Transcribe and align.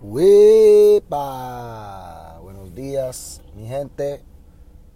¡Wipa! 0.00 1.18
Buenos 2.40 2.72
días, 2.72 3.42
mi 3.56 3.66
gente, 3.66 4.22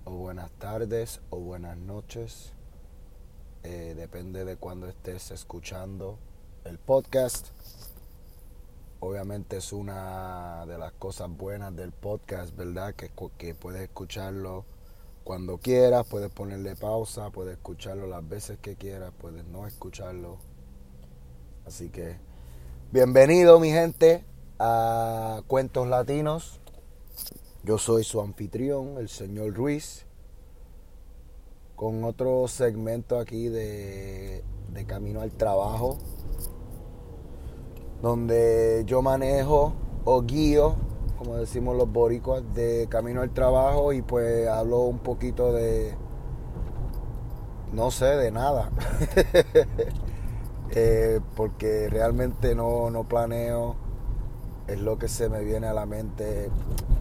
o 0.04 0.12
buenas 0.12 0.52
tardes, 0.52 1.20
o 1.30 1.38
buenas 1.40 1.76
noches. 1.76 2.52
Eh, 3.64 3.94
depende 3.96 4.44
de 4.44 4.56
cuando 4.56 4.86
estés 4.86 5.32
escuchando 5.32 6.20
el 6.64 6.78
podcast. 6.78 7.48
Obviamente 9.00 9.56
es 9.56 9.72
una 9.72 10.66
de 10.66 10.78
las 10.78 10.92
cosas 10.92 11.28
buenas 11.36 11.74
del 11.74 11.90
podcast, 11.90 12.54
¿verdad? 12.54 12.94
Que 12.94 13.10
puedes 13.56 13.82
escucharlo 13.82 14.64
cuando 15.24 15.58
quieras, 15.58 16.06
puedes 16.06 16.30
ponerle 16.30 16.76
pausa, 16.76 17.30
puedes 17.30 17.54
escucharlo 17.54 18.06
las 18.06 18.28
veces 18.28 18.56
que 18.60 18.76
quieras, 18.76 19.12
puedes 19.20 19.44
no 19.46 19.66
escucharlo. 19.66 20.38
Así 21.66 21.88
que, 21.88 22.18
bienvenido 22.92 23.58
mi 23.58 23.72
gente 23.72 24.24
a 24.64 25.42
Cuentos 25.48 25.88
Latinos. 25.88 26.60
Yo 27.64 27.78
soy 27.78 28.04
su 28.04 28.20
anfitrión, 28.20 28.96
el 28.96 29.08
señor 29.08 29.54
Ruiz, 29.54 30.06
con 31.74 32.04
otro 32.04 32.46
segmento 32.46 33.18
aquí 33.18 33.48
de, 33.48 34.44
de 34.72 34.86
Camino 34.86 35.20
al 35.20 35.32
Trabajo, 35.32 35.98
donde 38.02 38.84
yo 38.86 39.02
manejo 39.02 39.74
o 40.04 40.22
guío, 40.22 40.76
como 41.18 41.38
decimos 41.38 41.76
los 41.76 41.90
boricuas, 41.90 42.44
de 42.54 42.86
Camino 42.88 43.22
al 43.22 43.34
Trabajo 43.34 43.92
y 43.92 44.00
pues 44.02 44.46
hablo 44.46 44.82
un 44.82 45.00
poquito 45.00 45.52
de, 45.52 45.96
no 47.72 47.90
sé, 47.90 48.06
de 48.16 48.30
nada. 48.30 48.70
Eh, 50.74 51.20
porque 51.36 51.90
realmente 51.90 52.54
no, 52.54 52.88
no 52.88 53.06
planeo 53.06 53.76
es 54.66 54.80
lo 54.80 54.98
que 54.98 55.08
se 55.08 55.28
me 55.28 55.42
viene 55.42 55.66
a 55.66 55.74
la 55.74 55.86
mente 55.86 56.50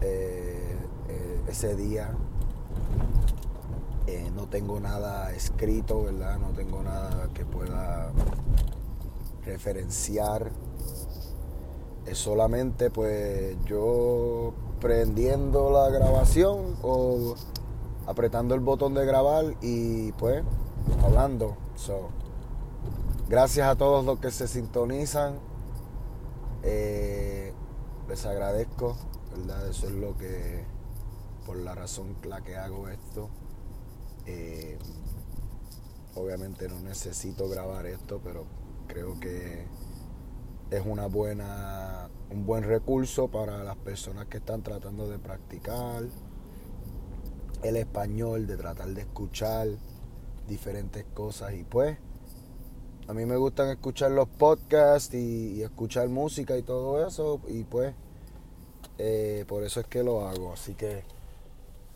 eh, 0.00 0.76
eh, 1.08 1.42
ese 1.48 1.76
día. 1.76 2.12
Eh, 4.06 4.30
no 4.34 4.46
tengo 4.48 4.80
nada 4.80 5.32
escrito, 5.32 6.04
¿verdad? 6.04 6.38
No 6.38 6.48
tengo 6.48 6.82
nada 6.82 7.28
que 7.32 7.44
pueda 7.44 8.10
referenciar. 9.44 10.50
Es 12.06 12.18
solamente 12.18 12.90
pues 12.90 13.56
yo 13.64 14.52
prendiendo 14.80 15.70
la 15.70 15.88
grabación 15.88 16.76
o 16.82 17.36
apretando 18.06 18.56
el 18.56 18.60
botón 18.60 18.94
de 18.94 19.06
grabar 19.06 19.44
y 19.60 20.10
pues 20.12 20.42
hablando. 21.04 21.56
gracias 23.28 23.68
a 23.68 23.76
todos 23.76 24.04
los 24.04 24.18
que 24.18 24.32
se 24.32 24.48
sintonizan. 24.48 25.51
Eh, 26.62 27.52
les 28.08 28.26
agradezco, 28.26 28.96
¿verdad? 29.30 29.68
Eso 29.68 29.86
es 29.86 29.92
lo 29.92 30.16
que, 30.16 30.64
por 31.46 31.56
la 31.56 31.74
razón 31.74 32.16
la 32.24 32.42
que 32.42 32.56
hago 32.56 32.88
esto. 32.88 33.30
Eh, 34.26 34.78
obviamente 36.14 36.68
no 36.68 36.80
necesito 36.80 37.48
grabar 37.48 37.86
esto, 37.86 38.20
pero 38.22 38.44
creo 38.86 39.18
que 39.18 39.66
es 40.70 40.82
una 40.86 41.06
buena, 41.06 42.08
un 42.30 42.46
buen 42.46 42.64
recurso 42.64 43.28
para 43.28 43.62
las 43.64 43.76
personas 43.76 44.26
que 44.26 44.38
están 44.38 44.62
tratando 44.62 45.08
de 45.08 45.18
practicar 45.18 46.04
el 47.62 47.76
español, 47.76 48.46
de 48.46 48.56
tratar 48.56 48.88
de 48.88 49.02
escuchar 49.02 49.68
diferentes 50.48 51.04
cosas 51.14 51.54
y 51.54 51.64
pues 51.64 51.98
a 53.08 53.14
mí 53.14 53.26
me 53.26 53.36
gustan 53.36 53.68
escuchar 53.68 54.12
los 54.12 54.28
podcasts 54.28 55.14
y, 55.14 55.62
escuchar 55.62 56.08
música 56.08 56.56
y 56.56 56.62
todo 56.62 57.06
eso. 57.06 57.40
Y 57.48 57.64
pues, 57.64 57.94
eh, 58.98 59.44
por 59.48 59.64
eso 59.64 59.80
es 59.80 59.86
que 59.86 60.02
lo 60.02 60.26
hago. 60.26 60.52
Así 60.52 60.74
que, 60.74 61.04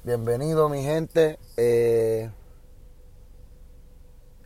bienvenido 0.04 0.68
mi 0.68 0.82
gente. 0.82 1.38
Eh, 1.56 2.30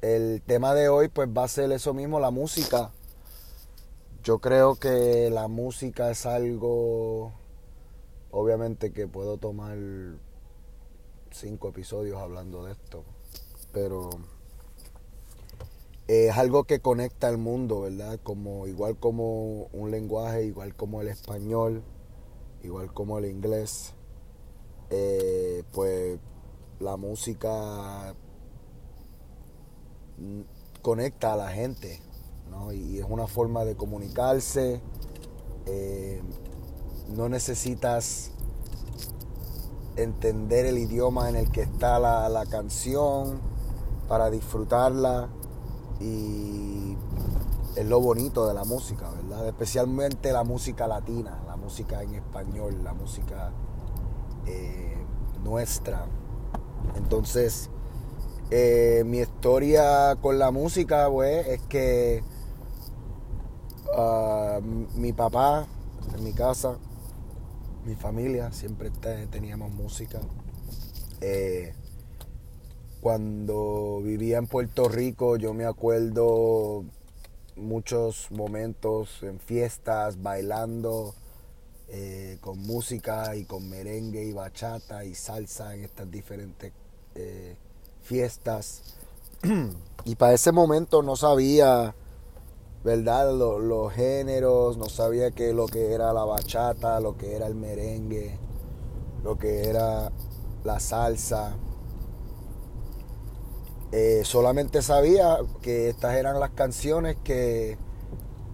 el 0.03 0.43
tema 0.47 0.75
de 0.75 0.89
hoy 0.89 1.09
pues 1.09 1.29
va 1.29 1.45
a 1.45 1.49
ser 1.49 1.73
eso 1.73 1.95
mismo, 1.95 2.21
la 2.21 2.31
música. 2.31 2.91
Yo 4.23 4.39
creo 4.39 4.77
que 4.77 5.31
la 5.31 5.49
música 5.49 6.11
es 6.11 6.27
algo, 6.27 7.33
obviamente 8.31 8.93
que 8.93 9.07
puedo 9.07 9.39
tomar 9.39 9.79
cinco 11.31 11.69
episodios 11.69 12.19
hablando 12.19 12.65
de 12.65 12.73
esto, 12.73 13.05
pero 13.73 14.11
es 16.11 16.37
algo 16.37 16.65
que 16.65 16.81
conecta 16.81 17.29
al 17.29 17.39
mundo, 17.39 17.83
¿verdad? 17.83 18.19
Como, 18.25 18.67
igual 18.67 18.97
como 18.97 19.67
un 19.73 19.93
lenguaje, 19.93 20.45
igual 20.45 20.75
como 20.75 21.03
el 21.03 21.07
español, 21.07 21.85
igual 22.65 22.93
como 22.93 23.19
el 23.19 23.27
inglés. 23.27 23.95
Eh, 24.91 25.63
pues 25.73 26.19
la 26.81 26.97
música 26.97 28.17
conecta 30.83 31.35
a 31.35 31.37
la 31.37 31.51
gente, 31.51 32.01
¿no? 32.51 32.73
Y 32.73 32.99
es 32.99 33.07
una 33.09 33.29
forma 33.29 33.65
de 33.65 33.77
comunicarse. 33.77 34.81
Eh, 35.67 36.21
no 37.15 37.29
necesitas 37.29 38.33
entender 39.95 40.67
el 40.67 40.79
idioma 40.79 41.29
en 41.29 41.37
el 41.37 41.53
que 41.53 41.61
está 41.61 42.01
la, 42.01 42.29
la 42.29 42.47
canción 42.47 43.41
para 44.09 44.29
disfrutarla 44.29 45.29
y 46.01 46.97
es 47.77 47.87
lo 47.87 48.01
bonito 48.01 48.49
de 48.49 48.55
la 48.55 48.65
música, 48.65 49.11
¿verdad? 49.11 49.47
Especialmente 49.47 50.33
la 50.33 50.45
música 50.45 50.89
latina, 50.89 51.43
la 51.47 51.57
música 51.57 52.03
en 52.03 52.15
español, 52.15 52.83
la 52.83 52.95
música 52.95 53.53
eh, 54.47 54.97
nuestra. 55.45 56.07
Entonces, 56.97 57.71
eh, 58.51 59.03
mi 59.07 59.19
historia 59.19 60.17
con 60.21 60.39
la 60.39 60.51
música, 60.51 61.09
pues, 61.11 61.47
es 61.47 61.61
que 61.63 62.25
ah, 63.97 64.61
mi 64.95 65.13
papá, 65.13 65.67
en 66.17 66.25
mi 66.25 66.33
casa, 66.33 66.77
mi 67.85 67.95
familia, 67.95 68.51
siempre 68.53 68.91
teníamos 69.31 69.71
música. 69.73 70.21
Eh, 71.21 71.75
cuando 73.01 74.01
vivía 74.03 74.39
en 74.39 74.47
Puerto 74.47 74.89
Rico, 74.89 75.37
yo 75.37 75.55
me 75.55 75.65
acuerdo 75.65 76.85
muchos 77.57 78.31
momentos 78.31 79.23
en 79.23 79.39
fiestas, 79.39 80.21
bailando, 80.23 81.15
eh, 81.89 82.39
con 82.41 82.59
música 82.59 83.35
y 83.35 83.45
con 83.45 83.69
merengue 83.69 84.23
y 84.23 84.33
bachata 84.33 85.05
y 85.05 85.15
salsa 85.15 85.75
en 85.75 85.85
estas 85.85 86.11
diferentes 86.11 86.73
eh, 87.15 87.57
fiestas. 88.03 88.83
y 90.05 90.15
para 90.15 90.35
ese 90.35 90.53
momento 90.53 91.03
no 91.03 91.17
sabía, 91.17 91.95
¿verdad? 92.85 93.33
Los, 93.35 93.93
géneros, 93.93 94.77
no 94.77 94.89
sabía 94.89 95.31
que 95.31 95.53
lo 95.53 95.67
que 95.67 95.93
era 95.93 96.13
la 96.13 96.25
bachata, 96.25 97.01
lo 97.01 97.17
que 97.17 97.35
era 97.35 97.47
el 97.47 97.55
merengue, 97.55 98.39
lo 99.25 99.39
que 99.39 99.69
era 99.69 100.13
la 100.65 100.81
salsa. 100.81 101.57
Eh, 103.93 104.23
solamente 104.25 104.83
sabía 104.83 105.39
que 105.63 105.89
estas 105.89 106.15
eran 106.15 106.39
las 106.39 106.51
canciones 106.51 107.17
que 107.25 107.77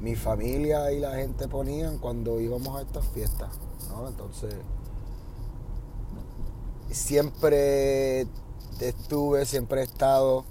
mi 0.01 0.15
familia 0.15 0.93
y 0.93 1.01
la 1.01 1.15
gente 1.15 1.49
ponían 1.49 1.99
cuando 1.99 2.41
íbamos 2.41 2.79
a 2.79 2.83
estas 2.83 3.07
fiestas, 3.09 3.51
Entonces, 4.09 4.55
siempre 6.91 8.27
estuve, 8.81 9.45
siempre 9.47 9.81
he 9.81 9.85
estado 9.85 10.45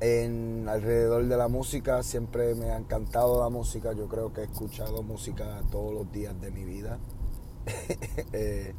en 0.00 0.68
alrededor 0.68 1.24
de 1.26 1.36
la 1.36 1.48
música, 1.48 2.02
siempre 2.02 2.54
me 2.54 2.70
ha 2.70 2.76
encantado 2.76 3.40
la 3.40 3.48
música, 3.48 3.92
yo 3.92 4.08
creo 4.08 4.32
que 4.32 4.42
he 4.42 4.44
escuchado 4.44 5.02
música 5.02 5.62
todos 5.70 5.94
los 5.94 6.10
días 6.12 6.38
de 6.40 6.50
mi 6.50 6.64
vida. 6.64 6.98
Eh, 8.32 8.74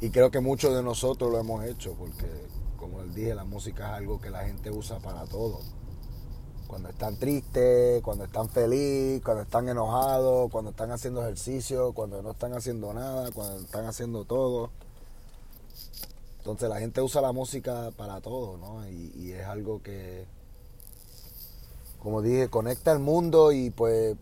y 0.00 0.10
creo 0.10 0.30
que 0.30 0.40
muchos 0.40 0.74
de 0.74 0.82
nosotros 0.82 1.30
lo 1.30 1.38
hemos 1.38 1.64
hecho 1.64 1.94
porque 1.98 2.26
como 2.96 3.14
dije, 3.14 3.34
la 3.34 3.44
música 3.44 3.88
es 3.88 3.92
algo 3.98 4.20
que 4.20 4.30
la 4.30 4.44
gente 4.44 4.70
usa 4.70 4.98
para 5.00 5.24
todo. 5.26 5.60
Cuando 6.66 6.88
están 6.88 7.16
tristes, 7.16 8.02
cuando 8.02 8.24
están 8.24 8.48
felices, 8.48 9.22
cuando 9.22 9.42
están 9.42 9.68
enojados, 9.68 10.50
cuando 10.50 10.70
están 10.70 10.90
haciendo 10.90 11.22
ejercicio, 11.22 11.92
cuando 11.92 12.22
no 12.22 12.30
están 12.30 12.54
haciendo 12.54 12.92
nada, 12.92 13.30
cuando 13.32 13.60
están 13.60 13.84
haciendo 13.86 14.24
todo. 14.24 14.70
Entonces 16.38 16.68
la 16.68 16.78
gente 16.78 17.02
usa 17.02 17.20
la 17.20 17.32
música 17.32 17.90
para 17.96 18.20
todo, 18.20 18.56
¿no? 18.56 18.88
Y, 18.88 19.12
y 19.14 19.32
es 19.32 19.44
algo 19.46 19.82
que, 19.82 20.26
como 22.02 22.22
dije, 22.22 22.48
conecta 22.48 22.92
al 22.92 22.98
mundo 22.98 23.52
y 23.52 23.70
pues 23.70 24.16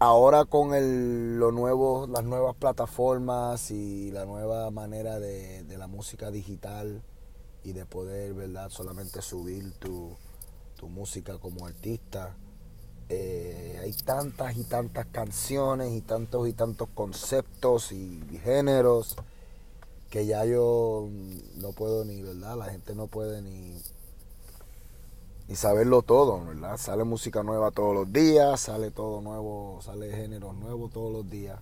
ahora 0.00 0.46
con 0.46 0.74
el, 0.74 1.38
lo 1.38 1.52
nuevo, 1.52 2.08
las 2.08 2.24
nuevas 2.24 2.56
plataformas 2.56 3.70
y 3.70 4.10
la 4.10 4.24
nueva 4.24 4.70
manera 4.70 5.20
de, 5.20 5.64
la 5.78 5.86
música 5.86 6.30
digital 6.30 7.02
y 7.62 7.72
de 7.72 7.86
poder, 7.86 8.34
¿verdad? 8.34 8.70
Solamente 8.70 9.22
subir 9.22 9.72
tu, 9.74 10.16
música 10.88 11.38
como 11.38 11.66
artista. 11.66 12.34
eh, 13.10 13.78
hay 13.82 13.92
tantas 13.92 14.56
y 14.56 14.64
tantas 14.64 15.06
canciones 15.06 15.92
y 15.92 16.00
tantos 16.00 16.48
y 16.48 16.54
tantos 16.54 16.88
conceptos 16.94 17.92
y 17.92 18.20
géneros 18.42 19.16
que 20.10 20.26
ya 20.26 20.44
yo 20.44 21.08
no 21.56 21.72
puedo 21.72 22.04
ni, 22.04 22.22
¿verdad? 22.22 22.56
La 22.56 22.66
gente 22.66 22.94
no 22.94 23.06
puede 23.06 23.42
ni, 23.42 23.76
ni 25.50 25.56
saberlo 25.56 26.02
todo, 26.02 26.44
¿verdad? 26.44 26.76
Sale 26.76 27.02
música 27.02 27.42
nueva 27.42 27.72
todos 27.72 27.92
los 27.92 28.12
días, 28.12 28.60
sale 28.60 28.92
todo 28.92 29.20
nuevo, 29.20 29.80
sale 29.82 30.12
géneros 30.12 30.54
nuevos 30.54 30.92
todos 30.92 31.12
los 31.12 31.28
días. 31.28 31.58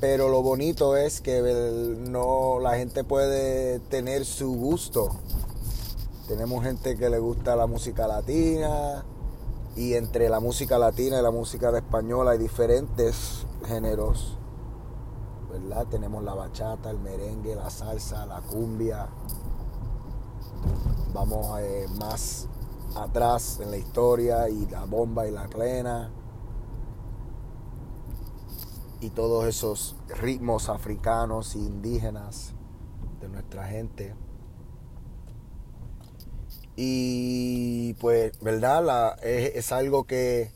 Pero 0.00 0.30
lo 0.30 0.42
bonito 0.42 0.96
es 0.96 1.20
que 1.20 1.42
no 2.08 2.58
la 2.58 2.78
gente 2.78 3.04
puede 3.04 3.80
tener 3.80 4.24
su 4.24 4.50
gusto. 4.56 5.10
Tenemos 6.26 6.64
gente 6.64 6.96
que 6.96 7.10
le 7.10 7.18
gusta 7.18 7.54
la 7.54 7.66
música 7.66 8.08
latina 8.08 9.04
y 9.76 9.92
entre 9.92 10.30
la 10.30 10.40
música 10.40 10.78
latina 10.78 11.18
y 11.18 11.22
la 11.22 11.30
música 11.30 11.70
de 11.70 11.80
español 11.80 12.28
hay 12.28 12.38
diferentes 12.38 13.46
géneros. 13.66 14.38
¿Verdad? 15.50 15.86
Tenemos 15.88 16.24
la 16.24 16.32
bachata, 16.32 16.88
el 16.88 16.98
merengue, 16.98 17.54
la 17.54 17.68
salsa, 17.68 18.24
la 18.24 18.40
cumbia. 18.40 19.08
Vamos 21.12 21.60
eh, 21.60 21.86
más 21.98 22.48
atrás 22.96 23.60
en 23.62 23.70
la 23.70 23.76
historia 23.76 24.48
y 24.48 24.66
la 24.66 24.84
bomba 24.84 25.26
y 25.26 25.30
la 25.30 25.46
clena 25.48 26.10
y 29.00 29.10
todos 29.10 29.46
esos 29.46 29.96
ritmos 30.20 30.68
africanos 30.68 31.54
e 31.54 31.58
indígenas 31.58 32.54
de 33.20 33.28
nuestra 33.28 33.66
gente. 33.66 34.14
Y 36.76 37.94
pues, 37.94 38.38
¿verdad? 38.40 39.16
es, 39.24 39.72
algo 39.72 40.04
que 40.04 40.52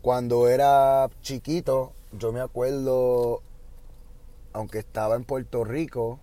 cuando 0.00 0.48
era 0.48 1.10
chiquito, 1.22 1.92
yo 2.12 2.32
me 2.32 2.40
acuerdo, 2.40 3.42
aunque 4.52 4.78
estaba 4.78 5.16
en 5.16 5.24
Puerto 5.24 5.64
Rico, 5.64 6.20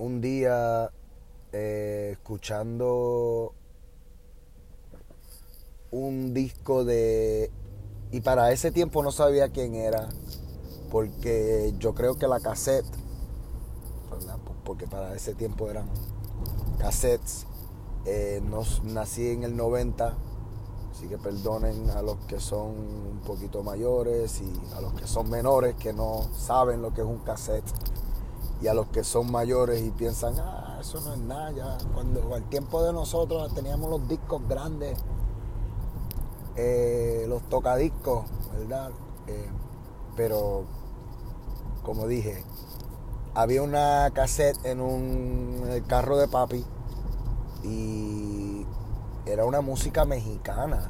un 0.00 0.22
día 0.22 0.90
eh, 1.52 2.08
escuchando 2.12 3.52
un 5.90 6.32
disco 6.32 6.86
de 6.86 7.50
y 8.10 8.22
para 8.22 8.50
ese 8.50 8.72
tiempo 8.72 9.02
no 9.02 9.12
sabía 9.12 9.50
quién 9.50 9.74
era, 9.74 10.08
porque 10.90 11.74
yo 11.78 11.94
creo 11.94 12.16
que 12.16 12.26
la 12.26 12.40
cassette, 12.40 12.86
porque 14.64 14.86
para 14.86 15.14
ese 15.14 15.34
tiempo 15.34 15.68
eran 15.68 15.86
cassettes, 16.78 17.46
eh, 18.06 18.40
no, 18.42 18.62
nací 18.84 19.28
en 19.28 19.44
el 19.44 19.54
90, 19.54 20.16
así 20.92 21.08
que 21.08 21.18
perdonen 21.18 21.90
a 21.90 22.00
los 22.00 22.16
que 22.24 22.40
son 22.40 22.70
un 22.70 23.20
poquito 23.24 23.62
mayores 23.62 24.40
y 24.40 24.74
a 24.74 24.80
los 24.80 24.94
que 24.94 25.06
son 25.06 25.28
menores 25.28 25.74
que 25.74 25.92
no 25.92 26.22
saben 26.34 26.80
lo 26.80 26.94
que 26.94 27.02
es 27.02 27.06
un 27.06 27.18
cassette 27.18 27.70
y 28.60 28.68
a 28.68 28.74
los 28.74 28.88
que 28.88 29.04
son 29.04 29.30
mayores 29.30 29.82
y 29.82 29.90
piensan, 29.90 30.34
ah, 30.38 30.78
eso 30.80 31.00
no 31.00 31.14
es 31.14 31.20
nada, 31.20 31.50
ya 31.52 31.78
cuando 31.94 32.34
al 32.34 32.44
tiempo 32.48 32.82
de 32.82 32.92
nosotros 32.92 33.54
teníamos 33.54 33.90
los 33.90 34.08
discos 34.08 34.42
grandes 34.48 34.98
eh, 36.56 37.24
los 37.28 37.42
tocadiscos, 37.48 38.26
¿verdad? 38.58 38.90
Eh, 39.28 39.48
pero, 40.16 40.64
como 41.82 42.06
dije, 42.06 42.44
había 43.34 43.62
una 43.62 44.10
cassette 44.12 44.62
en 44.64 44.80
un 44.80 45.82
carro 45.86 46.18
de 46.18 46.28
papi 46.28 46.64
y 47.62 48.66
era 49.26 49.44
una 49.44 49.60
música 49.60 50.04
mexicana. 50.04 50.88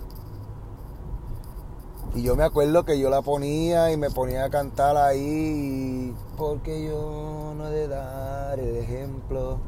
Y 2.15 2.23
yo 2.23 2.35
me 2.35 2.43
acuerdo 2.43 2.85
que 2.85 2.99
yo 2.99 3.09
la 3.09 3.23
ponía 3.23 3.93
y 3.93 3.97
me 3.97 4.11
ponía 4.11 4.45
a 4.45 4.51
cantar 4.51 4.97
ahí 4.97 6.12
porque 6.37 6.85
yo 6.85 7.55
no 7.57 7.69
he 7.69 7.71
de 7.71 7.89
dar 7.89 8.59
el 8.59 8.77
ejemplo 8.77 9.59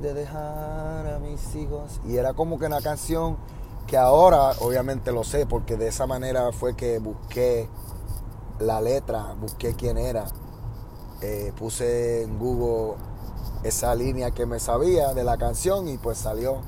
de 0.00 0.14
dejar 0.14 1.06
a 1.06 1.18
mis 1.18 1.54
hijos. 1.56 2.00
Y 2.06 2.16
era 2.16 2.32
como 2.34 2.58
que 2.58 2.66
una 2.66 2.80
canción 2.80 3.36
que 3.88 3.96
ahora 3.96 4.52
obviamente 4.60 5.10
lo 5.10 5.24
sé 5.24 5.46
porque 5.46 5.76
de 5.76 5.88
esa 5.88 6.06
manera 6.06 6.52
fue 6.52 6.76
que 6.76 7.00
busqué 7.00 7.68
la 8.60 8.80
letra, 8.80 9.34
busqué 9.40 9.74
quién 9.74 9.98
era, 9.98 10.26
eh, 11.22 11.52
puse 11.58 12.22
en 12.22 12.38
Google 12.38 12.94
esa 13.64 13.94
línea 13.94 14.30
que 14.30 14.46
me 14.46 14.60
sabía 14.60 15.12
de 15.12 15.24
la 15.24 15.36
canción 15.38 15.88
y 15.88 15.98
pues 15.98 16.18
salió, 16.18 16.58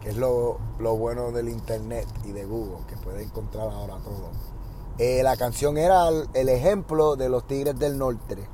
que 0.00 0.10
es 0.10 0.16
lo, 0.16 0.58
bueno 0.78 1.32
del 1.32 1.48
internet 1.48 2.06
y 2.24 2.32
de 2.32 2.44
Google, 2.44 2.86
que 2.88 2.96
puede 2.96 3.22
encontrar 3.22 3.68
ahora 3.68 3.96
todo. 4.04 4.30
Eh, 4.98 5.22
la 5.22 5.36
canción 5.36 5.78
era 5.78 6.08
el 6.34 6.48
ejemplo 6.48 7.16
de 7.16 7.28
los 7.28 7.46
Tigres 7.46 7.78
del 7.78 7.98
Norte. 7.98 8.48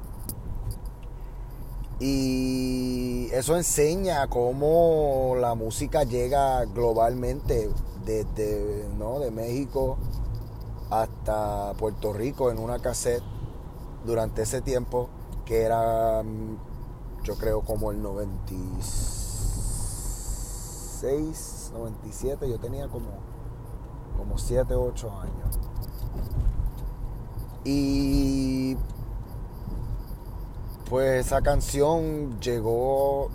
Y 2.01 3.29
eso 3.33 3.57
enseña 3.57 4.27
cómo 4.27 5.37
la 5.39 5.55
música 5.55 6.03
llega 6.05 6.65
globalmente, 6.65 7.71
desde 8.05 8.89
¿no? 8.99 9.19
de 9.21 9.31
México 9.31 9.97
hasta 10.91 11.73
Puerto 11.79 12.13
Rico 12.13 12.51
en 12.51 12.59
una 12.59 12.79
cassette 12.81 13.23
durante 14.05 14.43
ese 14.43 14.61
tiempo, 14.61 15.09
que 15.47 15.63
era 15.63 16.23
yo 17.23 17.37
creo 17.37 17.63
como 17.63 17.91
el 17.91 18.03
96, 18.03 19.24
97, 21.73 22.49
yo 22.49 22.59
tenía 22.59 22.89
como, 22.89 23.11
como 24.17 24.39
7, 24.39 24.75
8 24.75 25.11
años. 25.21 25.59
Y 27.65 28.77
pues 30.89 31.27
esa 31.27 31.43
canción 31.43 32.41
llegó 32.41 33.29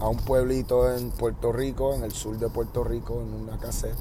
a 0.00 0.08
un 0.08 0.16
pueblito 0.18 0.92
en 0.94 1.10
Puerto 1.10 1.52
Rico, 1.52 1.94
en 1.94 2.04
el 2.04 2.12
sur 2.12 2.38
de 2.38 2.48
Puerto 2.48 2.84
Rico, 2.84 3.20
en 3.20 3.34
una 3.34 3.58
cassette. 3.58 3.98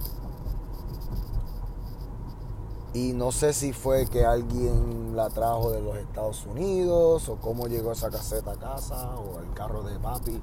Y 2.93 3.13
no 3.13 3.31
sé 3.31 3.53
si 3.53 3.71
fue 3.71 4.07
que 4.07 4.25
alguien 4.25 5.15
la 5.15 5.29
trajo 5.29 5.71
de 5.71 5.81
los 5.81 5.95
Estados 5.97 6.45
Unidos 6.45 7.29
o 7.29 7.35
cómo 7.35 7.67
llegó 7.67 7.91
esa 7.91 8.09
caseta 8.09 8.53
a 8.53 8.55
casa 8.55 9.15
o 9.15 9.37
al 9.37 9.53
carro 9.53 9.83
de 9.83 9.99
papi. 9.99 10.41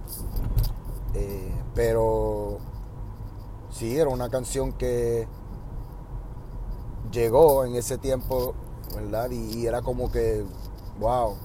Eh, 1.16 1.50
pero 1.74 2.58
sí, 3.70 3.98
era 3.98 4.10
una 4.10 4.28
canción 4.28 4.72
que 4.72 5.26
llegó 7.10 7.64
en 7.64 7.74
ese 7.74 7.98
tiempo, 7.98 8.54
¿verdad? 8.94 9.30
y 9.30 9.66
era 9.66 9.82
como 9.82 10.10
que, 10.12 10.44
wow, 11.00 11.36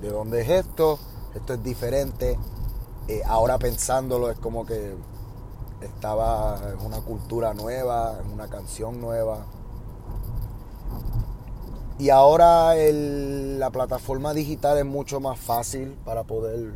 ¿de 0.00 0.08
dónde 0.08 0.40
es 0.40 0.48
esto? 0.48 0.98
Esto 1.34 1.54
es 1.54 1.62
diferente. 1.62 2.38
Eh, 3.08 3.22
ahora 3.26 3.58
pensándolo 3.58 4.30
es 4.30 4.38
como 4.38 4.64
que 4.64 4.94
estaba 5.80 6.60
en 6.72 6.84
una 6.84 7.00
cultura 7.00 7.54
nueva, 7.54 8.18
en 8.24 8.32
una 8.32 8.48
canción 8.48 9.00
nueva. 9.00 9.46
Y 11.98 12.08
ahora 12.10 12.74
la 12.74 13.70
plataforma 13.70 14.32
digital 14.32 14.78
es 14.78 14.86
mucho 14.86 15.20
más 15.20 15.38
fácil 15.38 15.98
para 16.04 16.24
poder 16.24 16.72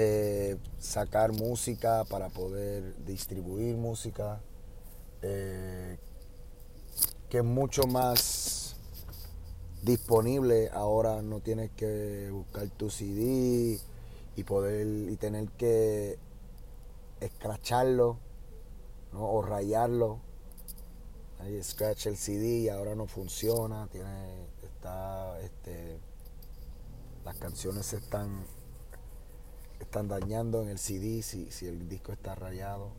eh, 0.00 0.56
sacar 0.78 1.32
música, 1.32 2.04
para 2.04 2.28
poder 2.28 2.94
distribuir 3.04 3.76
música, 3.76 4.40
eh, 5.22 5.98
que 7.28 7.38
es 7.38 7.44
mucho 7.44 7.82
más 7.88 8.76
disponible. 9.82 10.70
Ahora 10.72 11.20
no 11.20 11.40
tienes 11.40 11.72
que 11.72 12.30
buscar 12.30 12.68
tu 12.68 12.90
CD 12.90 13.80
y 14.36 14.44
poder 14.44 14.86
y 15.10 15.16
tener 15.16 15.48
que 15.50 16.16
escracharlo 17.20 18.18
o 19.12 19.42
rayarlo. 19.42 20.20
Ahí 21.40 21.60
scratch 21.60 22.06
el 22.06 22.16
CD 22.16 22.58
y 22.58 22.68
ahora 22.68 22.94
no 22.94 23.08
funciona. 23.08 23.88
Tiene, 23.90 24.46
está, 24.62 25.40
este, 25.40 25.98
las 27.24 27.34
canciones 27.38 27.92
están, 27.92 28.44
están 29.80 30.08
dañando 30.08 30.62
en 30.62 30.68
el 30.68 30.78
CD 30.78 31.22
si, 31.22 31.50
si 31.50 31.66
el 31.66 31.88
disco 31.88 32.12
está 32.12 32.34
rayado. 32.34 32.90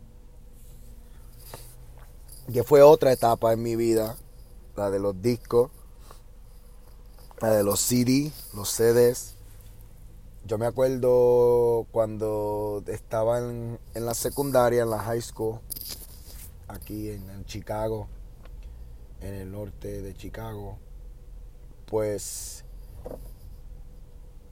Que 2.52 2.64
fue 2.64 2.82
otra 2.82 3.12
etapa 3.12 3.54
en 3.54 3.62
mi 3.62 3.76
vida, 3.76 4.18
la 4.76 4.90
de 4.90 5.00
los 5.00 5.22
discos 5.22 5.72
de 7.48 7.64
los 7.64 7.80
CD, 7.80 8.32
los 8.54 8.70
CDs. 8.70 9.36
Yo 10.46 10.58
me 10.58 10.66
acuerdo 10.66 11.86
cuando 11.92 12.84
estaba 12.88 13.40
en, 13.40 13.80
la 13.94 14.14
secundaria, 14.14 14.84
en 14.84 14.90
la 14.90 15.00
high 15.00 15.22
school, 15.22 15.60
aquí 16.68 17.10
en, 17.12 17.46
Chicago, 17.46 18.08
en 19.22 19.34
el 19.34 19.52
norte 19.52 20.02
de 20.02 20.14
Chicago, 20.16 20.78
pues 21.86 22.66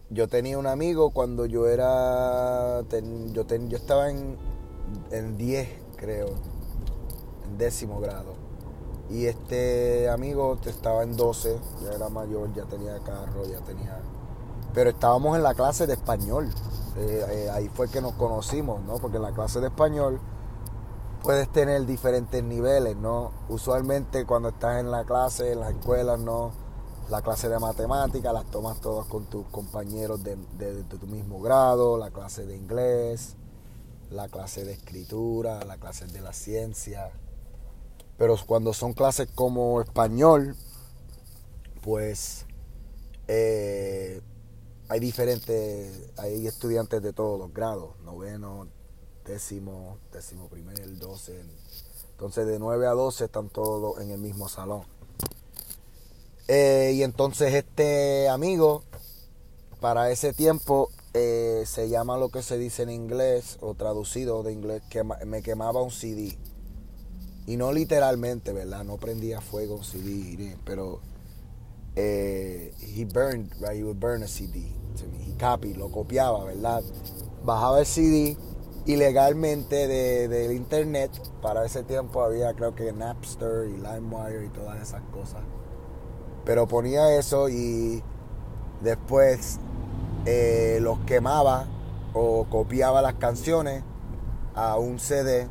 yo 0.10 0.28
tenía 0.28 0.58
un 0.58 0.68
amigo 0.68 1.12
cuando 1.12 1.46
yo 1.46 1.68
era, 1.68 2.82
yo, 3.34 3.46
yo 3.46 3.78
estaba 3.78 4.10
en, 4.10 4.38
en 5.12 5.38
10, 5.38 5.70
creo, 5.98 6.30
en 7.46 7.58
décimo 7.58 8.00
grado. 8.00 8.36
Y 9.10 9.26
este 9.26 10.10
amigo 10.10 10.58
estaba 10.66 11.04
en 11.04 11.16
12, 11.16 11.58
ya 11.84 11.94
era 11.94 12.10
mayor, 12.10 12.54
ya 12.54 12.64
tenía 12.66 12.98
carro, 13.00 13.46
ya 13.46 13.60
tenía... 13.60 14.00
Pero 14.74 14.90
estábamos 14.90 15.38
en 15.38 15.44
la 15.44 15.54
clase 15.54 15.88
de 15.88 15.94
español. 15.94 16.50
Eh, 16.98 17.26
eh, 17.30 17.50
ahí 17.52 17.70
fue 17.70 17.90
que 17.90 18.02
nos 18.02 18.14
conocimos, 18.14 18.82
¿no? 18.84 18.96
Porque 18.96 19.18
en 19.18 19.24
la 19.24 19.32
clase 19.32 19.60
de 19.62 19.68
español 19.68 20.20
puedes 21.24 21.50
tener 21.50 21.86
diferentes 21.86 22.44
niveles, 22.44 22.96
¿no? 22.98 23.32
Usualmente 23.50 24.26
cuando 24.26 24.50
estás 24.50 24.80
en 24.80 24.92
la 24.92 25.04
clase, 25.06 25.54
en 25.54 25.62
las 25.62 25.72
escuelas, 25.72 26.20
¿no? 26.20 26.52
La 27.10 27.22
clase 27.22 27.48
de 27.48 27.58
matemáticas 27.58 28.34
las 28.34 28.52
tomas 28.52 28.82
todas 28.82 29.08
con 29.08 29.28
tus 29.28 29.46
compañeros 29.48 30.22
de, 30.24 30.36
tu 30.90 31.08
mismo 31.08 31.40
grado, 31.40 31.98
la 31.98 32.12
clase 32.12 32.46
de 32.46 32.58
inglés, 32.58 33.38
la 34.10 34.28
clase 34.28 34.66
de 34.66 34.74
escritura, 34.74 35.64
la 35.64 35.78
clase 35.78 36.06
de 36.08 36.20
la 36.20 36.34
ciencia. 36.34 37.14
Pero 38.18 38.36
cuando 38.46 38.74
son 38.74 38.94
clases 38.94 39.30
como 39.34 39.80
español, 39.80 40.58
pues 41.82 42.46
eh, 43.30 44.22
hay 44.90 45.00
diferentes, 45.00 46.12
hay 46.18 46.46
estudiantes 46.46 47.02
de 47.02 47.14
todos 47.14 47.40
los 47.40 47.54
grados, 47.54 47.98
noveno, 48.02 48.68
décimo, 49.24 49.98
décimo 50.12 50.50
primero, 50.50 50.86
doce. 51.00 51.42
Entonces 52.12 52.46
de 52.48 52.60
9 52.60 52.86
a 52.86 52.92
12 52.92 53.26
están 53.26 53.48
todos 53.48 54.02
en 54.02 54.12
el 54.12 54.20
mismo 54.20 54.50
salón. 54.50 54.97
Eh, 56.48 56.94
y 56.96 57.04
entonces 57.04 57.54
este 57.54 58.30
amigo, 58.30 58.84
para 59.82 60.12
ese 60.12 60.34
tiempo, 60.34 60.90
eh, 61.14 61.64
se 61.66 61.90
llama 61.90 62.18
lo 62.18 62.30
que 62.30 62.42
se 62.42 62.58
dice 62.58 62.84
en 62.84 62.90
inglés, 62.90 63.58
o 63.62 63.74
traducido 63.74 64.44
de 64.44 64.54
inglés, 64.54 64.82
que 64.90 65.04
me 65.04 65.42
quemaba 65.42 65.82
un 65.82 65.92
CD. 65.92 66.38
Y 67.48 67.58
no 67.58 67.72
literalmente, 67.72 68.54
¿verdad? 68.54 68.84
No 68.84 68.98
prendía 68.98 69.42
fuego 69.42 69.76
un 69.76 69.84
CD, 69.84 70.58
pero 70.66 71.00
eh, 71.96 72.74
he 72.80 73.06
burned, 73.06 73.52
right? 73.60 73.78
He 73.78 73.84
would 73.84 74.00
burn 74.00 74.22
a 74.24 74.28
CD. 74.28 74.60
He 75.26 75.34
copied, 75.40 75.78
lo 75.78 75.90
copiaba, 75.90 76.44
¿verdad? 76.44 76.84
Bajaba 77.44 77.80
el 77.80 77.86
CD 77.86 78.38
ilegalmente 78.86 79.88
de, 79.88 80.28
del 80.28 80.52
internet. 80.52 81.12
Para 81.42 81.66
ese 81.66 81.84
tiempo 81.84 82.22
había 82.22 82.54
creo 82.54 82.76
que 82.76 82.92
Napster 82.94 83.70
y 83.70 83.78
LimeWire 83.78 84.46
y 84.46 84.50
todas 84.50 84.82
esas 84.82 85.02
cosas. 85.12 85.42
Pero 86.48 86.66
ponía 86.66 87.14
eso 87.18 87.50
y 87.50 88.02
después 88.80 89.60
eh, 90.26 90.80
los 90.82 90.98
quemaba 91.00 91.66
o 92.14 92.46
copiaba 92.50 93.02
las 93.02 93.16
canciones 93.16 93.84
a 94.56 94.78
un 94.78 94.98
CD 94.98 95.50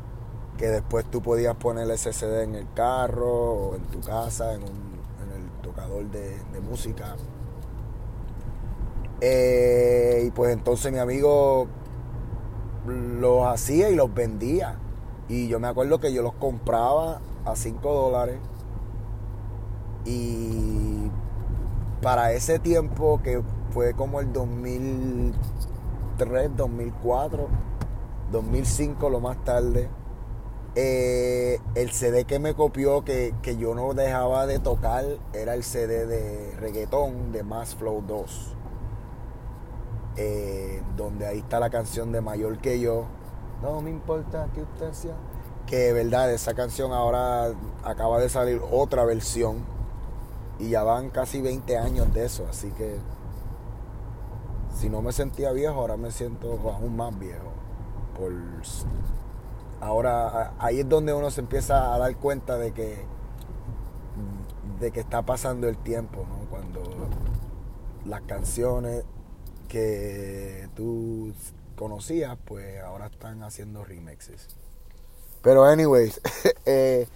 que 0.57 0.65
después 0.69 1.05
tú 1.05 1.21
podías 1.21 1.55
poner 1.55 1.87
ese 1.91 2.13
CD 2.13 2.45
en 2.45 2.55
el 2.55 2.65
carro 2.73 3.29
o 3.29 3.75
en 3.75 3.83
tu 3.83 3.99
casa, 4.01 4.55
en, 4.55 4.63
el 4.63 5.61
tocador 5.61 6.03
de, 6.09 6.35
música. 6.67 7.15
Eh, 9.21 10.23
y 10.25 10.31
pues 10.31 10.51
entonces 10.51 10.91
mi 10.91 10.97
amigo 10.97 11.67
los 12.87 13.45
hacía 13.45 13.91
y 13.91 13.95
los 13.95 14.11
vendía. 14.11 14.79
Y 15.29 15.47
yo 15.47 15.59
me 15.59 15.67
acuerdo 15.67 15.99
que 15.99 16.11
yo 16.11 16.23
los 16.23 16.33
compraba 16.33 17.21
a 17.45 17.55
5 17.55 17.93
dólares 17.93 18.39
y 20.07 21.11
para 22.01 22.31
ese 22.31 22.57
tiempo, 22.59 23.19
que 23.21 23.43
fue 23.71 23.93
como 23.93 24.21
el 24.21 24.31
2003, 24.31 26.55
2004, 26.55 27.49
2005 28.31 29.09
lo 29.09 29.19
más 29.19 29.43
tarde, 29.43 29.89
eh, 30.75 31.59
el 31.75 31.91
CD 31.91 32.23
que 32.23 32.39
me 32.39 32.53
copió, 32.53 33.03
que, 33.03 33.33
yo 33.59 33.75
no 33.75 33.93
dejaba 33.93 34.47
de 34.47 34.59
tocar, 34.59 35.03
era 35.33 35.55
el 35.55 35.63
CD 35.63 36.05
de 36.05 36.55
reggaetón 36.57 37.33
de 37.33 37.43
Mass 37.43 37.75
Flow 37.75 38.01
2. 38.07 38.53
Eh, 40.15 40.81
donde 40.95 41.27
ahí 41.27 41.39
está 41.39 41.59
la 41.59 41.69
canción 41.69 42.13
de 42.13 42.21
Mayor 42.21 42.59
que 42.59 42.79
yo. 42.79 43.07
No 43.61 43.81
me 43.81 43.89
importa 43.89 44.47
que 44.55 44.61
usted 44.61 44.93
sea. 44.93 45.17
Que 45.65 45.91
verdad, 45.91 46.31
esa 46.31 46.53
canción 46.53 46.93
ahora 46.93 47.49
acaba 47.83 48.19
de 48.19 48.29
salir 48.29 48.61
otra 48.71 49.03
versión 49.03 49.75
y 50.59 50.69
ya 50.69 50.83
van 50.83 51.09
casi 51.09 51.41
20 51.41 51.77
años 51.77 52.13
de 52.13 52.25
eso, 52.25 52.45
así 52.49 52.69
que 52.71 52.97
si 54.75 54.89
no 54.89 55.01
me 55.01 55.11
sentía 55.11 55.51
viejo, 55.51 55.75
ahora 55.75 55.97
me 55.97 56.11
siento 56.11 56.51
aún 56.69 56.95
más 56.95 57.17
viejo. 57.17 57.51
Por 58.15 58.31
ahora 59.81 60.53
ahí 60.59 60.79
es 60.79 60.89
donde 60.89 61.13
uno 61.13 61.31
se 61.31 61.41
empieza 61.41 61.93
a 61.93 61.97
dar 61.97 62.15
cuenta 62.17 62.57
de 62.57 62.73
que 62.73 63.05
de 64.79 64.91
que 64.91 64.99
está 64.99 65.23
pasando 65.23 65.67
el 65.67 65.77
tiempo, 65.77 66.25
¿no? 66.27 66.47
Cuando 66.49 66.83
las 68.05 68.21
canciones 68.21 69.03
que 69.67 70.69
tú 70.75 71.33
conocías, 71.75 72.37
pues 72.45 72.81
ahora 72.81 73.07
están 73.07 73.43
haciendo 73.43 73.83
remixes. 73.83 74.47
Pero 75.41 75.63
anyways, 75.65 76.21
eh, 76.65 77.07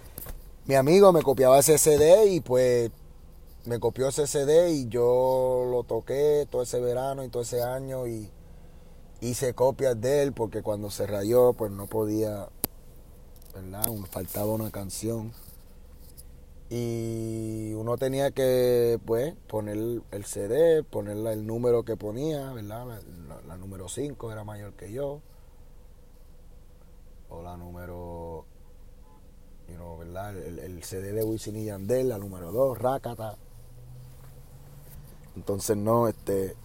mi 0.66 0.74
amigo 0.74 1.12
me 1.12 1.22
copiaba 1.22 1.58
ese 1.58 1.78
CD 1.78 2.26
y 2.26 2.40
pues 2.40 2.90
me 3.64 3.78
copió 3.78 4.08
ese 4.08 4.26
CD 4.26 4.72
y 4.72 4.88
yo 4.88 5.66
lo 5.70 5.84
toqué 5.84 6.46
todo 6.50 6.62
ese 6.62 6.80
verano 6.80 7.24
y 7.24 7.28
todo 7.28 7.42
ese 7.42 7.62
año 7.62 8.06
y 8.06 8.30
hice 9.20 9.54
copias 9.54 10.00
de 10.00 10.22
él 10.22 10.32
porque 10.32 10.62
cuando 10.62 10.90
se 10.90 11.06
rayó 11.06 11.52
pues 11.52 11.70
no 11.70 11.86
podía, 11.86 12.48
¿verdad? 13.54 13.84
Faltaba 14.10 14.52
una 14.52 14.70
canción. 14.70 15.32
Y 16.74 17.74
uno 17.74 17.98
tenía 17.98 18.30
que, 18.30 18.98
pues, 19.04 19.34
poner 19.46 20.00
el 20.10 20.24
CD, 20.24 20.82
poner 20.82 21.18
el 21.18 21.46
número 21.46 21.84
que 21.84 21.98
ponía, 21.98 22.50
¿verdad? 22.54 23.02
La, 23.46 23.58
número 23.58 23.90
5 23.90 24.32
era 24.32 24.42
mayor 24.42 24.72
que 24.72 24.90
yo. 24.90 25.20
O 27.28 27.42
la 27.42 27.58
número, 27.58 28.46
¿verdad? 29.98 30.34
El, 30.34 30.82
CD 30.82 31.12
de 31.12 31.22
Wisin 31.22 31.56
y 31.56 31.66
Yandel, 31.66 32.08
la 32.08 32.16
número 32.16 32.52
2, 32.52 32.78
Rakata. 32.78 33.36
Entonces, 35.36 35.76
no, 35.76 36.08
este. 36.08 36.56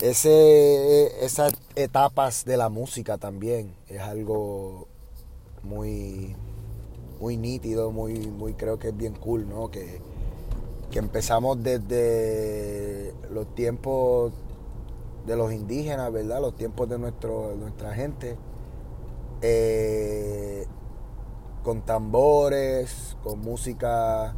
Ese, 0.00 1.24
esas 1.24 1.52
etapas 1.76 2.46
de 2.46 2.56
la 2.56 2.70
música 2.70 3.18
también 3.18 3.74
es 3.86 4.00
algo 4.00 4.88
muy, 5.62 6.34
muy 7.20 7.36
nítido, 7.36 7.90
muy, 7.92 8.14
muy, 8.14 8.54
creo 8.54 8.78
que 8.78 8.88
es 8.88 8.96
bien 8.96 9.12
cool, 9.14 9.46
¿no? 9.46 9.70
Que, 9.70 10.00
empezamos 10.92 11.62
desde 11.62 13.14
los 13.30 13.54
tiempos 13.54 14.32
de 15.26 15.36
los 15.36 15.52
indígenas, 15.52 16.10
¿verdad? 16.10 16.40
Los 16.40 16.56
tiempos 16.56 16.88
de, 16.88 16.98
nuestro, 16.98 17.54
nuestra 17.56 17.94
gente. 17.94 18.36
Eh, 19.42 20.66
con 21.62 21.82
tambores, 21.82 23.16
con 23.22 23.40
música 23.40 24.34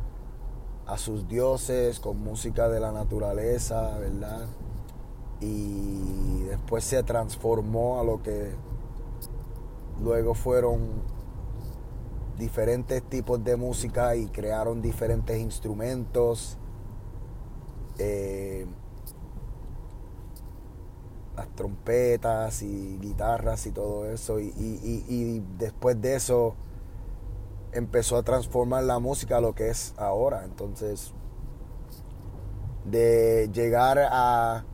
a 0.86 0.98
sus 0.98 1.28
dioses 1.28 2.00
con 2.00 2.18
música 2.22 2.68
de 2.68 2.80
la 2.80 2.92
naturaleza, 2.92 3.96
¿verdad? 3.98 4.46
Y 5.40 6.42
después 6.42 6.84
se 6.84 7.02
transformó 7.02 8.00
a 8.00 8.04
lo 8.04 8.22
que 8.22 8.52
luego 10.00 10.34
fueron 10.34 11.02
diferentes 12.38 13.02
tipos 13.02 13.42
de 13.44 13.56
música 13.56 14.16
y 14.16 14.26
crearon 14.26 14.82
diferentes 14.82 15.38
instrumentos. 15.38 16.58
Eh, 17.98 18.66
las 21.36 21.48
trompetas 21.54 22.62
y 22.62 22.98
guitarras 22.98 23.66
y 23.66 23.72
todo 23.72 24.06
eso. 24.10 24.40
y 24.40 25.42
después 25.58 26.00
de 26.00 26.16
eso 26.16 26.54
empezó 27.72 28.16
a 28.16 28.22
transformar 28.22 28.84
la 28.84 28.98
música 28.98 29.38
a 29.38 29.40
lo 29.40 29.54
que 29.54 29.68
es 29.68 29.94
ahora. 29.96 30.44
Entonces, 30.44 31.12
de 32.84 33.50
llegar 33.52 33.98
a 33.98 34.64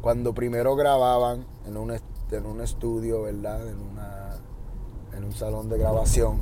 cuando 0.00 0.34
primero 0.34 0.76
grababan 0.76 1.46
en 1.66 1.76
un, 1.76 1.90
en 1.92 2.46
un 2.46 2.60
estudio, 2.60 3.22
¿verdad? 3.22 3.66
En, 3.68 3.80
una, 3.80 4.36
en 5.16 5.24
un 5.24 5.32
salón 5.32 5.68
de 5.68 5.78
grabación, 5.78 6.40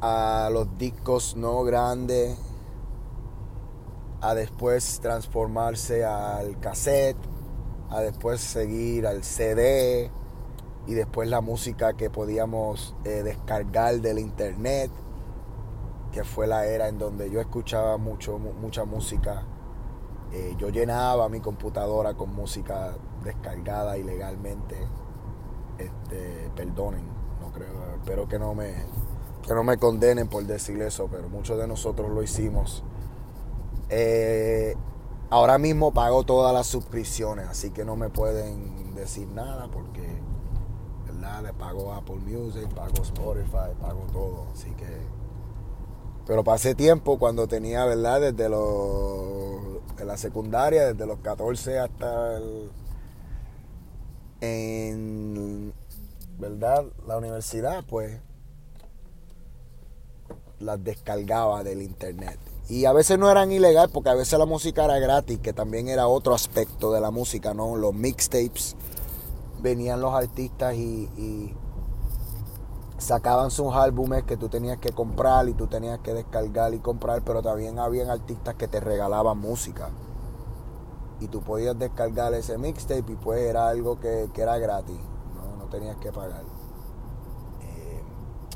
a 0.00 0.48
los 0.52 0.78
discos 0.78 1.34
no 1.36 1.64
grandes, 1.64 2.38
a 4.20 4.34
después 4.34 5.00
transformarse 5.00 6.04
al 6.04 6.60
cassette, 6.60 7.18
a 7.90 8.00
después 8.00 8.40
seguir 8.40 9.06
al 9.06 9.24
CD, 9.24 10.10
y 10.86 10.94
después 10.94 11.28
la 11.28 11.40
música 11.40 11.94
que 11.94 12.10
podíamos 12.10 12.94
eh, 13.04 13.22
descargar 13.22 14.00
del 14.00 14.18
internet, 14.18 14.90
que 16.12 16.24
fue 16.24 16.46
la 16.46 16.66
era 16.66 16.88
en 16.88 16.98
donde 16.98 17.30
yo 17.30 17.40
escuchaba 17.40 17.96
mucho, 17.98 18.38
mucha 18.38 18.84
música 18.84 19.44
Eh, 20.32 20.56
yo 20.58 20.68
llenaba 20.68 21.28
mi 21.28 21.40
computadora 21.40 22.14
con 22.14 22.34
música 22.34 22.96
descargada 23.22 23.96
ilegalmente. 23.96 24.76
Este, 25.78 26.50
perdonen, 26.56 27.04
no 27.40 27.52
creo, 27.52 27.94
espero 27.96 28.26
que 28.28 28.38
no 28.38 28.54
me 28.54 28.74
que 29.46 29.54
no 29.54 29.62
me 29.62 29.76
condenen 29.76 30.28
por 30.28 30.44
decir 30.44 30.80
eso, 30.82 31.08
pero 31.10 31.28
muchos 31.28 31.58
de 31.58 31.66
nosotros 31.68 32.10
lo 32.10 32.22
hicimos. 32.22 32.82
Eh, 33.90 34.74
ahora 35.30 35.58
mismo 35.58 35.92
pago 35.92 36.24
todas 36.24 36.52
las 36.54 36.66
suscripciones, 36.66 37.46
así 37.48 37.70
que 37.70 37.84
no 37.84 37.94
me 37.96 38.08
pueden 38.08 38.94
decir 38.94 39.28
nada 39.28 39.68
porque, 39.70 40.20
Le 41.42 41.52
pago 41.52 41.92
Apple 41.92 42.16
Music, 42.16 42.68
pago 42.74 43.02
Spotify, 43.02 43.74
pago 43.80 44.06
todo, 44.12 44.46
así 44.52 44.70
que... 44.72 44.86
Pero 46.26 46.42
pasé 46.42 46.74
tiempo 46.74 47.18
cuando 47.18 47.46
tenía, 47.46 47.84
¿verdad? 47.84 48.20
Desde 48.20 48.48
los, 48.48 49.96
de 49.96 50.04
la 50.04 50.16
secundaria, 50.16 50.86
desde 50.92 51.06
los 51.06 51.18
14 51.18 51.78
hasta 51.78 52.36
el, 52.38 52.70
en, 54.40 55.74
¿verdad? 56.38 56.84
La 57.06 57.18
universidad, 57.18 57.84
pues 57.84 58.20
las 60.60 60.82
descargaba 60.82 61.62
del 61.62 61.82
internet. 61.82 62.38
Y 62.68 62.86
a 62.86 62.92
veces 62.92 63.18
no 63.18 63.30
eran 63.30 63.52
ilegal 63.52 63.90
porque 63.92 64.10
a 64.10 64.14
veces 64.14 64.38
la 64.38 64.46
música 64.46 64.84
era 64.84 64.98
gratis, 64.98 65.38
que 65.40 65.52
también 65.52 65.88
era 65.88 66.08
otro 66.08 66.34
aspecto 66.34 66.92
de 66.92 67.00
la 67.00 67.10
música, 67.10 67.52
¿no? 67.52 67.76
Los 67.76 67.92
mixtapes, 67.92 68.74
venían 69.64 70.00
los 70.00 70.12
artistas 70.12 70.74
y, 70.74 71.56
sacaban 72.98 73.50
sus 73.50 73.74
álbumes 73.74 74.22
que 74.22 74.36
tú 74.36 74.48
tenías 74.48 74.78
que 74.78 74.92
comprar 74.92 75.46
y 75.48 75.52
tú 75.52 75.66
tenías 75.66 75.98
que 75.98 76.14
descargar 76.14 76.72
y 76.72 76.78
comprar, 76.78 77.22
pero 77.22 77.42
también 77.42 77.78
habían 77.78 78.08
artistas 78.08 78.54
que 78.54 78.68
te 78.68 78.80
regalaban 78.80 79.36
música. 79.36 79.90
Y 81.20 81.28
tú 81.28 81.42
podías 81.42 81.78
descargar 81.78 82.32
ese 82.34 82.56
mixtape 82.56 83.12
y 83.12 83.16
pues 83.16 83.40
era 83.40 83.68
algo 83.68 83.98
que, 83.98 84.30
era 84.36 84.58
gratis, 84.58 84.98
¿no? 85.34 85.64
no 85.64 85.70
tenías 85.70 85.96
que 85.96 86.12
pagar. 86.12 86.44